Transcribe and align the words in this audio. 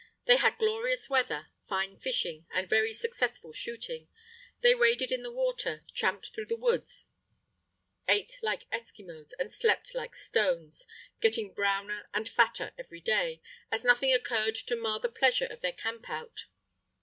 They 0.25 0.37
had 0.37 0.57
glorious 0.57 1.11
weather, 1.11 1.49
fine 1.69 1.95
fishing, 1.99 2.47
and 2.51 2.67
very 2.67 2.91
successful 2.91 3.53
shooting. 3.53 4.07
They 4.61 4.73
waded 4.73 5.11
in 5.11 5.21
the 5.21 5.31
water, 5.31 5.85
tramped 5.93 6.33
through 6.33 6.47
the 6.47 6.57
woods, 6.57 7.05
ate 8.07 8.39
like 8.41 8.67
Eskimos, 8.71 9.33
and 9.37 9.53
slept 9.53 9.93
like 9.93 10.15
stones, 10.15 10.87
getting 11.19 11.53
browner 11.53 12.09
and 12.15 12.27
fatter 12.27 12.73
every 12.79 12.99
day, 13.01 13.43
as 13.71 13.83
nothing 13.83 14.11
occurred 14.11 14.55
to 14.55 14.75
mar 14.75 14.99
the 14.99 15.07
pleasure 15.07 15.45
of 15.45 15.61
their 15.61 15.73
camp 15.73 16.09
out. 16.09 16.45